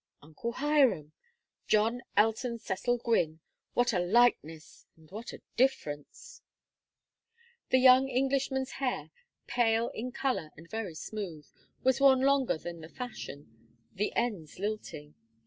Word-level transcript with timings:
"Uncle 0.23 0.53
Hiram 0.53 1.11
John 1.67 2.01
Elton 2.17 2.57
Cecil 2.57 2.97
Gwynne! 2.97 3.39
What 3.75 3.93
a 3.93 3.99
likeness 3.99 4.87
and 4.97 5.07
what 5.11 5.31
a 5.31 5.43
difference!" 5.57 6.41
The 7.69 7.77
young 7.77 8.09
Englishman's 8.09 8.71
hair, 8.71 9.11
pale 9.45 9.89
in 9.89 10.11
color 10.11 10.49
and 10.57 10.67
very 10.67 10.95
smooth, 10.95 11.45
was 11.83 12.01
worn 12.01 12.21
longer 12.21 12.57
than 12.57 12.81
the 12.81 12.89
fashion, 12.89 13.77
the 13.93 14.11
ends 14.15 14.57
lilting. 14.57 15.13